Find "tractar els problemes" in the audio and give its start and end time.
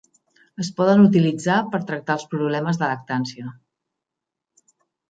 1.91-2.81